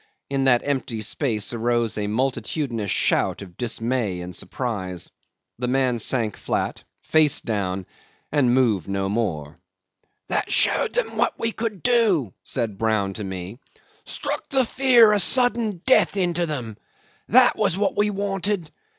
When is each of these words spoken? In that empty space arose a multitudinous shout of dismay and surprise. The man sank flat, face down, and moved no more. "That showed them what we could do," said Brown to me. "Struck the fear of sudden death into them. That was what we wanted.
In 0.31 0.45
that 0.45 0.63
empty 0.65 1.03
space 1.03 1.53
arose 1.53 1.95
a 1.95 2.07
multitudinous 2.07 2.89
shout 2.89 3.43
of 3.43 3.55
dismay 3.55 4.21
and 4.21 4.35
surprise. 4.35 5.11
The 5.59 5.67
man 5.67 5.99
sank 5.99 6.37
flat, 6.37 6.83
face 7.03 7.39
down, 7.39 7.85
and 8.31 8.51
moved 8.51 8.87
no 8.87 9.09
more. 9.09 9.59
"That 10.27 10.51
showed 10.51 10.93
them 10.93 11.17
what 11.17 11.37
we 11.37 11.51
could 11.51 11.83
do," 11.83 12.33
said 12.43 12.79
Brown 12.79 13.13
to 13.13 13.23
me. 13.23 13.59
"Struck 14.03 14.49
the 14.49 14.65
fear 14.65 15.13
of 15.13 15.21
sudden 15.21 15.83
death 15.85 16.17
into 16.17 16.47
them. 16.47 16.77
That 17.29 17.55
was 17.55 17.77
what 17.77 17.95
we 17.95 18.09
wanted. 18.09 18.71